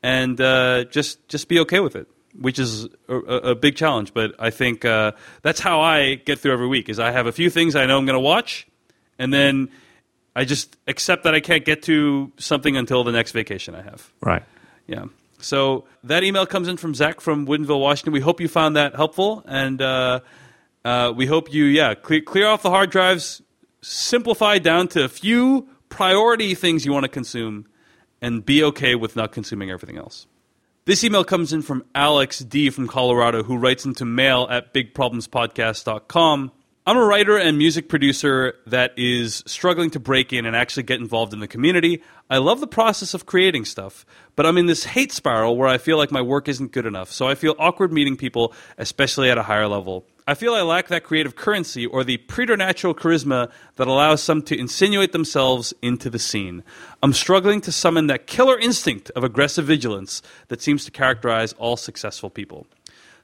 and 0.03 0.41
uh, 0.41 0.85
just 0.85 1.29
just 1.29 1.49
be 1.49 1.59
okay 1.61 1.81
with 1.81 1.97
it, 1.97 2.09
which 2.39 2.59
is 2.59 2.89
a, 3.09 3.15
a 3.15 3.55
big 3.55 3.77
challenge. 3.77 4.15
But 4.15 4.35
I 4.39 4.51
think 4.51 4.85
uh, 4.85 5.13
that's 5.43 5.61
how 5.61 5.81
I 5.81 6.15
get 6.15 6.39
through 6.39 6.53
every 6.53 6.69
week. 6.69 6.89
Is 6.89 6.99
I 6.99 7.11
have 7.11 7.27
a 7.27 7.33
few 7.33 7.51
things 7.51 7.77
I 7.77 7.87
know 7.87 7.99
I'm 7.99 8.07
going 8.07 8.15
to 8.15 8.21
watch, 8.21 8.67
and 9.19 9.33
then 9.33 9.71
I 10.35 10.45
just 10.45 10.77
accept 10.87 11.25
that 11.25 11.35
I 11.35 11.41
can't 11.41 11.65
get 11.65 11.83
to 11.85 12.33
something 12.39 12.77
until 12.77 13.05
the 13.05 13.13
next 13.13 13.33
vacation 13.33 13.75
I 13.75 13.83
have. 13.83 14.13
Right. 14.21 14.43
Yeah. 14.87 15.07
So 15.41 15.85
that 16.05 16.25
email 16.25 16.47
comes 16.47 16.69
in 16.69 16.77
from 16.77 16.95
Zach 16.95 17.21
from 17.21 17.47
Woodinville, 17.47 17.81
Washington. 17.81 18.13
We 18.13 18.21
hope 18.21 18.41
you 18.41 18.49
found 18.49 18.77
that 18.77 18.95
helpful, 18.95 19.43
and 19.47 19.81
uh, 19.81 20.21
uh, 20.85 21.13
we 21.15 21.27
hope 21.27 21.53
you, 21.53 21.65
yeah, 21.65 21.95
clear, 21.95 22.21
clear 22.21 22.47
off 22.49 22.63
the 22.63 22.71
hard 22.71 22.91
drives, 22.91 23.43
simplify 23.81 24.59
down 24.59 24.89
to 24.89 25.05
a 25.05 25.09
few 25.09 25.69
priority 25.89 26.55
things 26.55 26.85
you 26.85 26.93
want 26.93 27.05
to 27.05 27.09
consume, 27.09 27.67
and 28.21 28.45
be 28.45 28.65
okay 28.65 28.95
with 28.95 29.15
not 29.15 29.31
consuming 29.31 29.71
everything 29.71 29.97
else. 29.97 30.27
This 30.89 31.05
email 31.05 31.23
comes 31.23 31.53
in 31.53 31.61
from 31.61 31.85
Alex 31.95 32.39
D 32.39 32.71
from 32.71 32.89
Colorado, 32.89 33.43
who 33.43 33.59
writes 33.59 33.85
into 33.85 34.07
mail 34.07 34.49
at 34.51 34.73
bigproblemspodcast.com. 34.73 36.51
I'm 36.87 36.97
a 36.97 37.05
writer 37.05 37.37
and 37.37 37.59
music 37.59 37.91
producer 37.91 38.55
that 38.67 38.95
is 38.97 39.43
struggling 39.47 39.91
to 39.91 40.01
break 40.01 40.33
in 40.33 40.47
and 40.47 40.57
actually 40.57 40.85
get 40.85 40.99
involved 40.99 41.35
in 41.35 41.41
the 41.41 41.47
community. 41.47 42.03
I 42.31 42.39
love 42.39 42.61
the 42.61 42.67
process 42.67 43.13
of 43.13 43.27
creating 43.27 43.67
stuff, 43.67 44.07
but 44.35 44.47
I'm 44.47 44.57
in 44.57 44.65
this 44.65 44.85
hate 44.85 45.13
spiral 45.13 45.59
where 45.59 45.69
I 45.69 45.77
feel 45.77 45.99
like 45.99 46.11
my 46.11 46.23
work 46.23 46.49
isn't 46.49 46.73
good 46.73 46.87
enough. 46.87 47.13
So 47.13 47.29
I 47.29 47.35
feel 47.35 47.55
awkward 47.59 47.93
meeting 47.93 48.17
people, 48.17 48.55
especially 48.79 49.29
at 49.31 49.37
a 49.37 49.43
higher 49.43 49.69
level. 49.69 50.07
I 50.29 50.35
feel 50.35 50.53
I 50.53 50.61
lack 50.61 50.89
that 50.89 51.05
creative 51.05 51.37
currency 51.37 51.87
or 51.87 52.05
the 52.05 52.19
preternatural 52.19 52.95
charisma 52.95 53.51
that 53.77 53.89
allows 53.89 54.23
some 54.23 54.43
to 54.43 54.59
insinuate 54.59 55.13
themselves 55.13 55.73
into 55.81 56.11
the 56.11 56.19
scene. 56.19 56.63
I'm 57.03 57.15
struggling 57.15 57.63
to 57.63 57.73
summon 57.73 58.09
that 58.09 58.27
killer 58.27 58.59
instinct 58.59 59.11
of 59.17 59.25
aggressive 59.25 59.65
vigilance 59.65 60.21
that 60.49 60.61
seems 60.61 60.85
to 60.85 60.91
characterize 60.91 61.55
all 61.55 61.79
successful 61.79 62.29
people. 62.29 62.67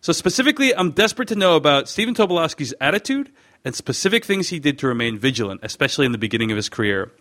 So 0.01 0.15
specifically, 0.15 0.75
I'm 0.75 0.93
desperate 0.93 1.29
to 1.29 1.35
know 1.35 1.57
about 1.57 1.91
Stephen 1.91 2.15
Tobolowsky's 2.15 2.73
attitude 2.81 3.31
and 3.67 3.75
specific 3.75 4.25
things 4.25 4.49
he 4.49 4.59
did 4.59 4.79
to 4.79 4.87
remain 4.87 5.19
vigilant, 5.19 5.61
especially 5.63 6.07
in 6.07 6.13
the 6.13 6.17
beginning 6.17 6.53
of 6.53 6.57
his 6.57 6.71
career. 6.71 7.13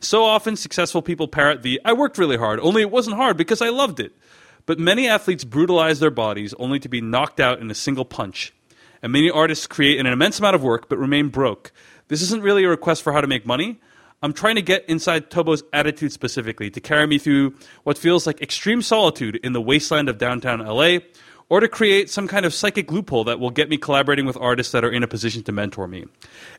So 0.00 0.22
often, 0.22 0.54
successful 0.54 1.00
people 1.00 1.28
parrot 1.28 1.62
the 1.62 1.80
I 1.82 1.94
worked 1.94 2.18
really 2.18 2.36
hard, 2.36 2.60
only 2.60 2.82
it 2.82 2.90
wasn't 2.90 3.16
hard 3.16 3.38
because 3.38 3.62
I 3.62 3.70
loved 3.70 4.00
it. 4.00 4.12
But 4.66 4.78
many 4.78 5.08
athletes 5.08 5.44
brutalize 5.44 5.98
their 5.98 6.10
bodies 6.10 6.52
only 6.58 6.78
to 6.80 6.90
be 6.90 7.00
knocked 7.00 7.40
out 7.40 7.58
in 7.60 7.70
a 7.70 7.74
single 7.74 8.04
punch. 8.04 8.52
And 9.02 9.12
many 9.12 9.30
artists 9.30 9.66
create 9.66 9.98
an 9.98 10.06
immense 10.06 10.38
amount 10.38 10.54
of 10.54 10.62
work 10.62 10.88
but 10.88 10.98
remain 10.98 11.28
broke. 11.28 11.72
This 12.08 12.22
isn't 12.22 12.42
really 12.42 12.64
a 12.64 12.68
request 12.68 13.02
for 13.02 13.12
how 13.12 13.20
to 13.20 13.26
make 13.26 13.46
money. 13.46 13.80
I'm 14.22 14.34
trying 14.34 14.56
to 14.56 14.62
get 14.62 14.84
inside 14.88 15.30
Tobo's 15.30 15.62
attitude 15.72 16.12
specifically 16.12 16.70
to 16.70 16.80
carry 16.80 17.06
me 17.06 17.18
through 17.18 17.54
what 17.84 17.96
feels 17.96 18.26
like 18.26 18.42
extreme 18.42 18.82
solitude 18.82 19.36
in 19.36 19.54
the 19.54 19.62
wasteland 19.62 20.10
of 20.10 20.18
downtown 20.18 20.58
LA, 20.58 20.98
or 21.50 21.60
to 21.60 21.68
create 21.68 22.08
some 22.08 22.26
kind 22.26 22.46
of 22.46 22.54
psychic 22.54 22.90
loophole 22.90 23.24
that 23.24 23.38
will 23.38 23.50
get 23.50 23.68
me 23.68 23.76
collaborating 23.76 24.24
with 24.24 24.36
artists 24.38 24.72
that 24.72 24.84
are 24.84 24.90
in 24.90 25.02
a 25.02 25.08
position 25.08 25.42
to 25.42 25.52
mentor 25.52 25.86
me. 25.86 26.06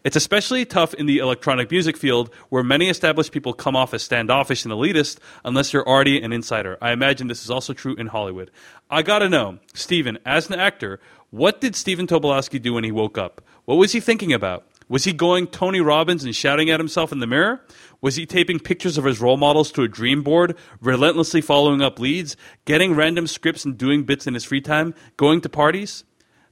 It's 0.03 0.17
especially 0.17 0.65
tough 0.65 0.93
in 0.93 1.07
the 1.07 1.17
electronic 1.17 1.71
music 1.71 1.97
field 1.97 2.29
where 2.49 2.61
many 2.61 2.89
established 2.89 3.31
people 3.31 3.53
come 3.53 3.75
off 3.75 3.93
as 3.93 4.03
standoffish 4.03 4.65
and 4.65 4.73
elitist 4.73 5.17
unless 5.43 5.73
you're 5.73 5.87
already 5.87 6.21
an 6.21 6.33
insider. 6.33 6.77
I 6.81 6.91
imagine 6.91 7.27
this 7.27 7.43
is 7.43 7.49
also 7.49 7.73
true 7.73 7.95
in 7.95 8.07
Hollywood. 8.07 8.51
I 8.89 9.01
gotta 9.01 9.29
know, 9.29 9.59
Stephen, 9.73 10.19
as 10.25 10.49
an 10.49 10.59
actor, 10.59 10.99
what 11.29 11.61
did 11.61 11.77
Stephen 11.77 12.05
Tobolowsky 12.05 12.61
do 12.61 12.73
when 12.73 12.83
he 12.83 12.91
woke 12.91 13.17
up? 13.17 13.41
What 13.63 13.75
was 13.75 13.93
he 13.93 14.01
thinking 14.01 14.33
about? 14.33 14.65
Was 14.89 15.05
he 15.05 15.13
going 15.13 15.47
Tony 15.47 15.79
Robbins 15.79 16.25
and 16.25 16.35
shouting 16.35 16.69
at 16.69 16.81
himself 16.81 17.13
in 17.13 17.19
the 17.19 17.27
mirror? 17.27 17.61
Was 18.01 18.15
he 18.15 18.25
taping 18.25 18.59
pictures 18.59 18.97
of 18.97 19.05
his 19.05 19.21
role 19.21 19.37
models 19.37 19.71
to 19.73 19.83
a 19.83 19.87
dream 19.87 20.23
board, 20.23 20.57
relentlessly 20.81 21.39
following 21.39 21.81
up 21.81 21.99
leads, 21.99 22.35
getting 22.65 22.95
random 22.95 23.27
scripts 23.27 23.63
and 23.63 23.77
doing 23.77 24.03
bits 24.03 24.25
in 24.25 24.33
his 24.33 24.43
free 24.43 24.61
time, 24.61 24.95
going 25.17 25.39
to 25.41 25.49
parties? 25.49 26.03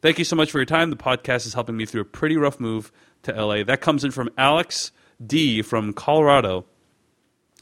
Thank 0.01 0.19
you 0.19 0.25
so 0.25 0.35
much 0.35 0.51
for 0.51 0.59
your 0.59 0.65
time. 0.65 0.91
The 0.91 0.95
podcast 0.95 1.47
is 1.47 1.55
helping 1.55 1.75
me 1.75 1.85
through 1.85 2.01
a 2.01 2.05
pretty 2.05 2.37
rough 2.37 2.59
move 2.59 2.91
to 3.23 3.33
LA. 3.33 3.63
That 3.63 3.81
comes 3.81 4.03
in 4.03 4.11
from 4.11 4.29
Alex 4.37 4.91
D 5.25 5.61
from 5.61 5.91
Colorado. 5.91 6.65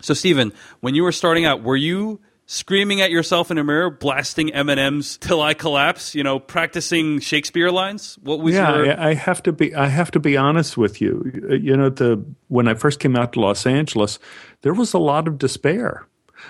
So, 0.01 0.13
Stephen, 0.13 0.53
when 0.81 0.93
you 0.93 1.03
were 1.03 1.11
starting 1.11 1.45
out, 1.45 1.63
were 1.63 1.77
you 1.77 2.19
screaming 2.47 3.01
at 3.01 3.11
yourself 3.11 3.51
in 3.51 3.59
a 3.59 3.63
mirror, 3.63 3.91
blasting 3.91 4.49
Eminem's 4.49 5.17
till 5.17 5.41
I 5.41 5.53
collapse. 5.53 6.15
You 6.15 6.23
know, 6.23 6.39
practicing 6.39 7.19
Shakespeare 7.19 7.69
lines. 7.69 8.17
What 8.23 8.39
was 8.39 8.55
yeah? 8.55 8.75
Your... 8.75 8.99
I 8.99 9.13
have 9.13 9.43
to 9.43 9.51
be. 9.51 9.75
I 9.75 9.87
have 9.87 10.09
to 10.11 10.19
be 10.19 10.35
honest 10.35 10.77
with 10.77 10.99
you. 10.99 11.31
You 11.61 11.77
know, 11.77 11.89
the 11.89 12.25
when 12.47 12.67
I 12.67 12.73
first 12.73 12.99
came 12.99 13.15
out 13.15 13.33
to 13.33 13.41
Los 13.41 13.67
Angeles, 13.67 14.17
there 14.61 14.73
was 14.73 14.93
a 14.93 14.99
lot 14.99 15.27
of 15.27 15.37
despair. 15.37 16.07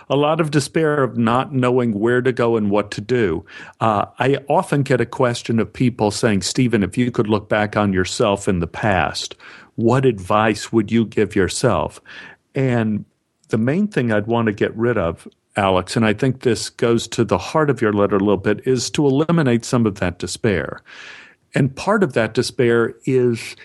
A 0.10 0.18
lot 0.18 0.42
of 0.42 0.52
despair 0.52 1.02
of 1.02 1.18
not 1.18 1.54
knowing 1.54 1.98
where 1.98 2.22
to 2.22 2.34
go 2.34 2.58
and 2.58 2.70
what 2.70 2.92
to 2.92 3.02
do. 3.02 3.46
Uh, 3.80 4.06
I 4.20 4.38
often 4.50 4.84
get 4.84 5.00
a 5.00 5.06
question 5.06 5.60
of 5.62 5.72
people 5.72 6.12
saying, 6.12 6.42
Stephen, 6.42 6.84
if 6.84 6.98
you 6.98 7.10
could 7.10 7.30
look 7.30 7.48
back 7.48 7.78
on 7.78 7.94
yourself 7.94 8.50
in 8.50 8.60
the 8.60 8.68
past, 8.68 9.36
what 9.76 10.06
advice 10.06 10.74
would 10.74 10.92
you 10.92 11.06
give 11.06 11.38
yourself? 11.38 12.02
And 12.54 13.06
the 13.48 13.58
main 13.58 13.88
thing 13.88 14.12
I'd 14.12 14.28
want 14.28 14.48
to 14.48 14.54
get 14.54 14.76
rid 14.76 14.98
of 14.98 15.26
Alex, 15.58 15.96
and 15.96 16.06
I 16.06 16.14
think 16.14 16.42
this 16.42 16.70
goes 16.70 17.08
to 17.10 17.26
the 17.26 17.38
heart 17.38 17.70
of 17.70 17.82
your 17.82 17.92
letter 17.92 18.16
a 18.16 18.20
little 18.20 18.38
bit, 18.38 18.66
is 18.66 18.90
to 18.92 19.06
eliminate 19.06 19.66
some 19.66 19.86
of 19.86 19.96
that 19.96 20.20
despair. 20.20 20.82
And 21.56 21.76
part 21.76 22.04
of 22.04 22.14
that 22.14 22.34
despair 22.34 22.96
is 23.06 23.56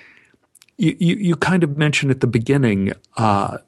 you, 0.79 0.97
you, 0.99 1.17
you 1.17 1.37
kind 1.37 1.63
of 1.63 1.77
mentioned 1.77 2.11
at 2.11 2.21
the 2.21 2.27
beginning 2.27 2.93
uh, 3.17 3.59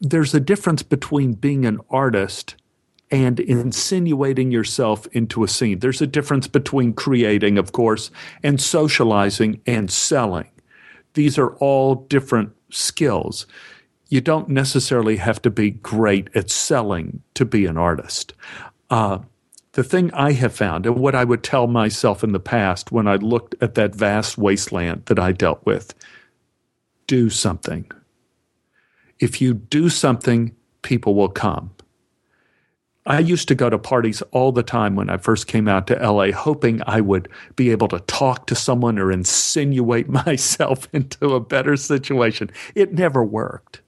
there's 0.00 0.34
a 0.34 0.40
difference 0.40 0.82
between 0.82 1.32
being 1.32 1.66
an 1.66 1.80
artist 1.90 2.54
and 3.10 3.40
insinuating 3.40 4.50
yourself 4.50 5.06
into 5.08 5.44
a 5.44 5.48
scene. 5.48 5.78
There's 5.78 6.02
a 6.02 6.06
difference 6.06 6.48
between 6.48 6.92
creating, 6.92 7.56
of 7.58 7.72
course, 7.72 8.10
and 8.42 8.60
socializing 8.60 9.60
and 9.66 9.90
selling. 9.90 10.50
These 11.14 11.38
are 11.38 11.54
all 11.56 11.94
different 11.94 12.52
skills 12.70 13.46
you 14.08 14.20
don't 14.20 14.48
necessarily 14.48 15.16
have 15.16 15.42
to 15.42 15.50
be 15.50 15.70
great 15.70 16.28
at 16.34 16.50
selling 16.50 17.22
to 17.34 17.44
be 17.44 17.66
an 17.66 17.76
artist. 17.76 18.32
Uh, 18.88 19.18
the 19.72 19.84
thing 19.84 20.10
I 20.14 20.32
have 20.32 20.54
found, 20.54 20.86
and 20.86 20.96
what 20.96 21.14
I 21.14 21.24
would 21.24 21.42
tell 21.42 21.66
myself 21.66 22.24
in 22.24 22.32
the 22.32 22.40
past 22.40 22.92
when 22.92 23.06
I 23.06 23.16
looked 23.16 23.54
at 23.60 23.74
that 23.74 23.94
vast 23.94 24.38
wasteland 24.38 25.04
that 25.06 25.18
I 25.18 25.32
dealt 25.32 25.66
with, 25.66 25.92
do 27.06 27.28
something. 27.28 27.90
If 29.18 29.40
you 29.40 29.54
do 29.54 29.88
something, 29.88 30.54
people 30.82 31.14
will 31.14 31.28
come. 31.28 31.72
I 33.06 33.20
used 33.20 33.48
to 33.48 33.54
go 33.54 33.70
to 33.70 33.78
parties 33.78 34.20
all 34.32 34.50
the 34.50 34.64
time 34.64 34.96
when 34.96 35.10
I 35.10 35.16
first 35.16 35.46
came 35.46 35.68
out 35.68 35.86
to 35.86 35.94
LA, 35.94 36.32
hoping 36.32 36.80
I 36.86 37.00
would 37.00 37.28
be 37.54 37.70
able 37.70 37.86
to 37.88 38.00
talk 38.00 38.46
to 38.46 38.54
someone 38.54 38.98
or 38.98 39.12
insinuate 39.12 40.08
myself 40.26 40.88
into 40.92 41.34
a 41.34 41.40
better 41.40 41.76
situation. 41.76 42.50
It 42.74 42.92
never 42.92 43.22
worked. 43.24 43.80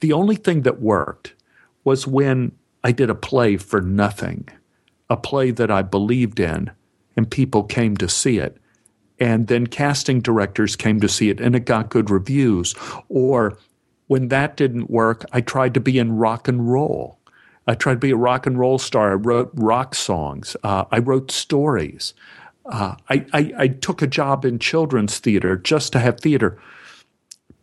The 0.00 0.12
only 0.12 0.36
thing 0.36 0.62
that 0.62 0.80
worked 0.80 1.34
was 1.84 2.06
when 2.06 2.52
I 2.84 2.92
did 2.92 3.10
a 3.10 3.14
play 3.14 3.56
for 3.56 3.80
nothing, 3.80 4.48
a 5.10 5.16
play 5.16 5.50
that 5.50 5.70
I 5.70 5.82
believed 5.82 6.38
in, 6.38 6.70
and 7.16 7.30
people 7.30 7.64
came 7.64 7.96
to 7.96 8.08
see 8.08 8.38
it. 8.38 8.56
And 9.18 9.48
then 9.48 9.66
casting 9.66 10.20
directors 10.20 10.76
came 10.76 11.00
to 11.00 11.08
see 11.08 11.28
it, 11.28 11.40
and 11.40 11.56
it 11.56 11.64
got 11.64 11.90
good 11.90 12.08
reviews. 12.08 12.74
Or 13.08 13.58
when 14.06 14.28
that 14.28 14.56
didn't 14.56 14.90
work, 14.90 15.24
I 15.32 15.40
tried 15.40 15.74
to 15.74 15.80
be 15.80 15.98
in 15.98 16.16
rock 16.16 16.46
and 16.46 16.70
roll. 16.70 17.18
I 17.66 17.74
tried 17.74 17.94
to 17.94 18.00
be 18.00 18.12
a 18.12 18.16
rock 18.16 18.46
and 18.46 18.58
roll 18.58 18.78
star. 18.78 19.10
I 19.12 19.14
wrote 19.14 19.50
rock 19.54 19.94
songs. 19.94 20.56
Uh, 20.62 20.84
I 20.90 21.00
wrote 21.00 21.30
stories. 21.30 22.14
Uh, 22.64 22.94
I, 23.10 23.26
I, 23.32 23.52
I 23.58 23.68
took 23.68 24.00
a 24.00 24.06
job 24.06 24.44
in 24.44 24.58
children's 24.58 25.18
theater 25.18 25.56
just 25.56 25.92
to 25.92 25.98
have 25.98 26.20
theater. 26.20 26.58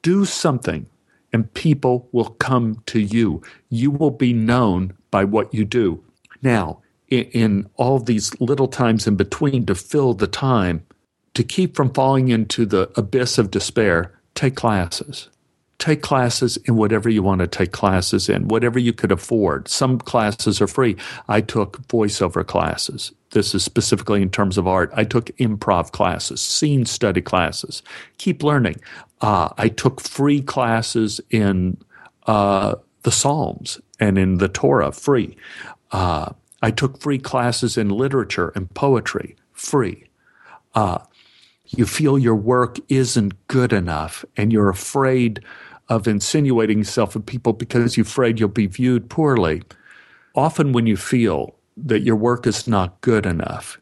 Do 0.01 0.25
something 0.25 0.87
and 1.35 1.53
people 1.53 2.07
will 2.13 2.29
come 2.29 2.81
to 2.85 2.97
you. 2.97 3.41
You 3.67 3.91
will 3.91 4.09
be 4.09 4.31
known 4.31 4.93
by 5.11 5.25
what 5.25 5.53
you 5.53 5.65
do. 5.65 6.01
Now, 6.41 6.81
in, 7.09 7.69
all 7.75 7.99
these 7.99 8.39
little 8.39 8.69
times 8.69 9.05
in 9.05 9.17
between 9.17 9.65
to 9.65 9.75
fill 9.75 10.13
the 10.13 10.27
time, 10.27 10.85
to 11.33 11.43
keep 11.43 11.75
from 11.75 11.93
falling 11.93 12.29
into 12.29 12.65
the 12.65 12.89
abyss 12.95 13.37
of 13.37 13.51
despair, 13.51 14.17
take 14.33 14.55
classes. 14.55 15.27
Take 15.77 16.01
classes 16.01 16.57
in 16.65 16.77
whatever 16.77 17.09
you 17.09 17.21
want 17.21 17.41
to 17.41 17.47
take 17.47 17.71
classes 17.71 18.29
in, 18.29 18.47
whatever 18.47 18.79
you 18.79 18.93
could 18.93 19.11
afford. 19.11 19.67
Some 19.67 19.99
classes 19.99 20.61
are 20.61 20.67
free. 20.67 20.95
I 21.27 21.41
took 21.41 21.85
voiceover 21.87 22.45
classes. 22.47 23.11
This 23.31 23.53
is 23.53 23.63
specifically 23.63 24.21
in 24.21 24.29
terms 24.29 24.57
of 24.57 24.67
art. 24.67 24.91
I 24.95 25.03
took 25.03 25.25
improv 25.37 25.91
classes, 25.91 26.41
scene 26.41 26.85
study 26.85 27.21
classes. 27.21 27.83
Keep 28.17 28.41
learning. 28.41 28.79
Uh, 29.19 29.49
I 29.57 29.67
took 29.67 29.99
free 29.99 30.41
classes 30.41 31.19
in 31.29 31.77
uh, 32.27 32.75
the 33.03 33.11
Psalms 33.11 33.81
and 33.99 34.17
in 34.17 34.37
the 34.37 34.47
Torah, 34.47 34.91
free. 34.91 35.35
Uh, 35.91 36.31
I 36.61 36.71
took 36.71 36.99
free 37.01 37.19
classes 37.19 37.77
in 37.77 37.89
literature 37.89 38.51
and 38.55 38.73
poetry, 38.73 39.35
free. 39.51 40.05
Uh, 40.73 40.99
you 41.67 41.85
feel 41.85 42.17
your 42.17 42.35
work 42.35 42.77
isn't 42.89 43.47
good 43.47 43.73
enough 43.73 44.23
and 44.37 44.53
you're 44.53 44.69
afraid 44.69 45.43
of 45.89 46.07
insinuating 46.07 46.79
yourself 46.79 47.13
with 47.13 47.25
people 47.25 47.53
because 47.53 47.95
you're 47.95 48.05
afraid 48.05 48.39
you'll 48.39 48.49
be 48.49 48.67
viewed 48.67 49.09
poorly. 49.09 49.63
Often, 50.35 50.73
when 50.73 50.87
you 50.87 50.97
feel 50.97 51.55
that 51.77 52.01
your 52.01 52.15
work 52.15 52.47
is 52.47 52.67
not 52.67 52.99
good 53.01 53.25
enough, 53.25 53.79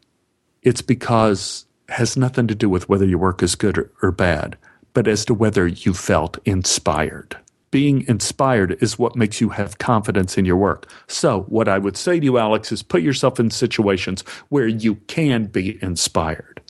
it's 0.61 0.81
because 0.81 1.65
it 1.87 1.93
has 1.93 2.17
nothing 2.17 2.47
to 2.47 2.55
do 2.55 2.69
with 2.69 2.89
whether 2.89 3.05
your 3.05 3.19
work 3.19 3.41
is 3.41 3.55
good 3.55 3.77
or, 3.77 3.91
or 4.01 4.11
bad, 4.11 4.57
but 4.93 5.07
as 5.07 5.25
to 5.25 5.33
whether 5.33 5.67
you 5.67 5.93
felt 5.93 6.37
inspired. 6.45 7.37
Being 7.71 8.05
inspired 8.07 8.77
is 8.83 8.99
what 8.99 9.15
makes 9.15 9.41
you 9.41 9.49
have 9.49 9.79
confidence 9.79 10.37
in 10.37 10.45
your 10.45 10.57
work. 10.57 10.91
So, 11.07 11.41
what 11.43 11.67
I 11.67 11.79
would 11.79 11.97
say 11.97 12.19
to 12.19 12.23
you, 12.23 12.37
Alex, 12.37 12.71
is 12.71 12.83
put 12.83 13.01
yourself 13.01 13.39
in 13.39 13.49
situations 13.49 14.21
where 14.49 14.67
you 14.67 14.95
can 15.07 15.45
be 15.45 15.81
inspired. 15.81 16.61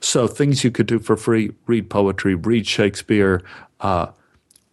So, 0.00 0.26
things 0.26 0.64
you 0.64 0.72
could 0.72 0.86
do 0.86 0.98
for 0.98 1.16
free 1.16 1.52
read 1.66 1.88
poetry, 1.88 2.34
read 2.34 2.66
Shakespeare, 2.66 3.40
uh, 3.80 4.06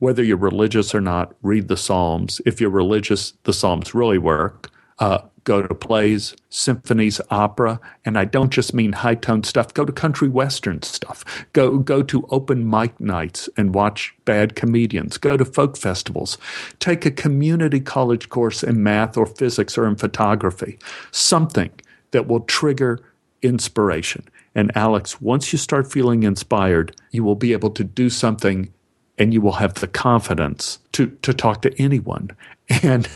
whether 0.05 0.23
you're 0.23 0.37
religious 0.37 0.93
or 0.93 1.01
not, 1.01 1.33
read 1.41 1.67
the 1.67 1.75
Psalms. 1.75 2.39
If 2.45 2.61
you're 2.61 2.69
religious, 2.69 3.33
the 3.41 3.51
Psalms 3.51 3.95
really 3.95 4.19
work. 4.19 4.69
Uh, 4.99 5.17
go 5.45 5.63
to 5.63 5.73
plays, 5.73 6.35
symphonies, 6.47 7.19
opera, 7.31 7.79
and 8.05 8.15
I 8.15 8.25
don't 8.25 8.51
just 8.51 8.71
mean 8.71 8.93
high 8.93 9.15
tone 9.15 9.43
stuff. 9.43 9.73
Go 9.73 9.83
to 9.83 9.91
country 9.91 10.29
western 10.29 10.83
stuff. 10.83 11.25
Go 11.53 11.79
go 11.79 12.03
to 12.03 12.27
open 12.29 12.69
mic 12.69 12.99
nights 12.99 13.49
and 13.57 13.73
watch 13.73 14.13
bad 14.25 14.55
comedians. 14.55 15.17
Go 15.17 15.37
to 15.37 15.43
folk 15.43 15.75
festivals. 15.75 16.37
Take 16.77 17.03
a 17.07 17.11
community 17.11 17.79
college 17.79 18.29
course 18.29 18.61
in 18.61 18.83
math 18.83 19.17
or 19.17 19.25
physics 19.25 19.75
or 19.75 19.87
in 19.87 19.95
photography. 19.95 20.77
Something 21.09 21.71
that 22.11 22.27
will 22.27 22.41
trigger 22.41 22.99
inspiration. 23.41 24.23
And 24.53 24.71
Alex, 24.77 25.19
once 25.19 25.51
you 25.51 25.57
start 25.57 25.91
feeling 25.91 26.21
inspired, 26.21 26.95
you 27.09 27.23
will 27.23 27.33
be 27.33 27.53
able 27.53 27.71
to 27.71 27.83
do 27.83 28.11
something 28.11 28.71
and 29.17 29.33
you 29.33 29.41
will 29.41 29.53
have 29.53 29.75
the 29.75 29.87
confidence 29.87 30.79
to, 30.91 31.07
to 31.21 31.33
talk 31.33 31.61
to 31.63 31.81
anyone. 31.81 32.31
And 32.81 33.07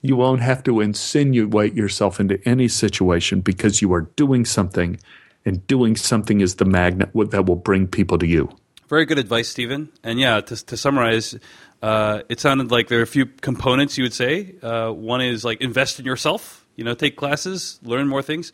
you 0.00 0.14
won't 0.14 0.42
have 0.42 0.62
to 0.62 0.80
insinuate 0.80 1.74
yourself 1.74 2.20
into 2.20 2.40
any 2.48 2.68
situation 2.68 3.40
because 3.40 3.82
you 3.82 3.92
are 3.92 4.02
doing 4.14 4.44
something, 4.44 5.00
and 5.44 5.66
doing 5.66 5.96
something 5.96 6.40
is 6.40 6.54
the 6.54 6.64
magnet 6.64 7.10
that 7.14 7.46
will 7.46 7.56
bring 7.56 7.88
people 7.88 8.16
to 8.18 8.26
you. 8.28 8.48
Very 8.88 9.06
good 9.06 9.18
advice, 9.18 9.48
Stephen. 9.48 9.88
And 10.04 10.20
yeah, 10.20 10.40
to, 10.40 10.66
to 10.66 10.76
summarize, 10.76 11.36
uh, 11.82 12.22
it 12.28 12.40
sounded 12.40 12.70
like 12.70 12.88
there 12.88 13.00
are 13.00 13.02
a 13.02 13.06
few 13.06 13.26
components 13.26 13.96
you 13.96 14.04
would 14.04 14.14
say. 14.14 14.54
Uh, 14.62 14.90
one 14.90 15.20
is 15.20 15.44
like 15.44 15.60
invest 15.60 15.98
in 15.98 16.04
yourself, 16.04 16.66
you 16.76 16.84
know, 16.84 16.94
take 16.94 17.16
classes, 17.16 17.78
learn 17.82 18.06
more 18.06 18.22
things, 18.22 18.52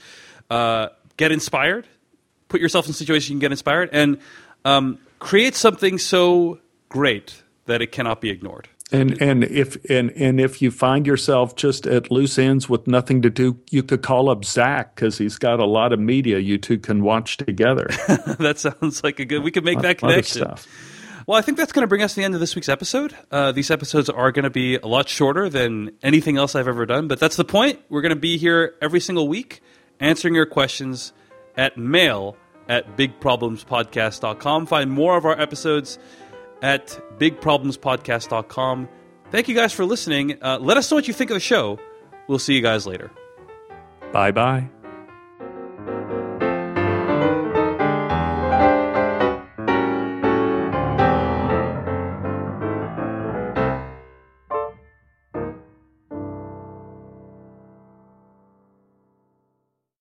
uh, 0.51 0.89
get 1.17 1.33
inspired, 1.33 1.87
put 2.49 2.61
yourself 2.61 2.87
in 2.87 2.91
a 2.91 2.95
situation 2.95 3.33
you 3.33 3.37
can 3.37 3.41
get 3.41 3.53
inspired, 3.53 3.91
and 3.93 4.19
um, 4.67 4.99
create 5.21 5.55
something 5.55 5.97
so 5.97 6.59
great 6.89 7.43
that 7.67 7.81
it 7.81 7.93
cannot 7.93 8.21
be 8.21 8.31
ignored. 8.31 8.69
And 8.93 9.21
and 9.21 9.43
if 9.43 9.85
and 9.91 10.11
and 10.13 10.41
if 10.41 10.63
you 10.63 10.71
find 10.71 11.07
yourself 11.07 11.57
just 11.57 11.89
at 11.89 12.11
loose 12.11 12.39
ends 12.39 12.69
with 12.69 12.87
nothing 12.87 13.23
to 13.23 13.31
do, 13.31 13.59
you 13.71 13.83
could 13.83 14.03
call 14.03 14.31
up 14.31 14.45
Zach 14.45 14.95
because 14.95 15.19
he's 15.19 15.39
got 15.39 15.59
a 15.59 15.67
lot 15.67 15.93
of 15.93 15.99
media 15.99 16.39
you 16.39 16.57
two 16.57 16.79
can 16.79 17.03
watch 17.03 17.37
together. 17.37 17.87
that 18.39 18.59
sounds 18.59 19.03
like 19.03 19.19
a 19.19 19.25
good. 19.25 19.43
We 19.43 19.51
could 19.51 19.65
make 19.65 19.81
that 19.81 19.99
connection. 19.99 20.55
Well, 21.27 21.37
I 21.37 21.43
think 21.43 21.59
that's 21.59 21.73
going 21.73 21.83
to 21.83 21.89
bring 21.89 22.03
us 22.03 22.15
to 22.15 22.21
the 22.21 22.25
end 22.25 22.35
of 22.35 22.41
this 22.41 22.55
week's 22.55 22.69
episode. 22.69 23.13
Uh, 23.33 23.51
these 23.51 23.73
episodes 23.73 24.09
are 24.09 24.31
going 24.31 24.45
to 24.45 24.51
be 24.51 24.77
a 24.77 24.87
lot 24.87 25.09
shorter 25.09 25.49
than 25.49 25.91
anything 26.01 26.37
else 26.37 26.55
I've 26.55 26.69
ever 26.69 26.87
done, 26.87 27.09
but 27.09 27.19
that's 27.19 27.35
the 27.35 27.45
point. 27.45 27.81
We're 27.89 28.03
going 28.03 28.15
to 28.15 28.21
be 28.21 28.39
here 28.39 28.77
every 28.81 29.01
single 29.01 29.27
week 29.27 29.61
answering 29.99 30.37
your 30.37 30.47
questions 30.47 31.13
at 31.57 31.77
mail 31.77 32.37
at 32.69 32.97
bigproblemspodcast.com. 32.97 34.67
Find 34.67 34.91
more 34.91 35.17
of 35.17 35.25
our 35.25 35.39
episodes 35.41 35.99
at 36.63 37.01
bigproblemspodcast.com. 37.19 38.89
Thank 39.31 39.49
you 39.49 39.55
guys 39.55 39.73
for 39.73 39.85
listening. 39.85 40.39
Uh, 40.43 40.59
let 40.61 40.77
us 40.77 40.91
know 40.91 40.97
what 40.97 41.09
you 41.09 41.15
think 41.15 41.31
of 41.31 41.35
the 41.35 41.41
show. 41.41 41.79
We'll 42.29 42.39
see 42.39 42.55
you 42.55 42.63
guys 42.63 42.87
later. 42.87 43.11
Bye 44.13 44.31
bye. 44.31 44.69